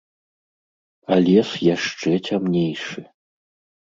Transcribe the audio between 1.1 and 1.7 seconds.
А лес